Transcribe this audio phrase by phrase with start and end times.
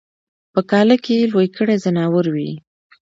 [0.53, 2.51] په کاله کی یې لوی کړي ځناور وي